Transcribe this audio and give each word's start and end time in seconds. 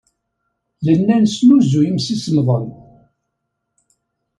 Nella 0.85 1.15
nesnuzuy 1.17 1.85
imsisemḍen. 1.89 2.67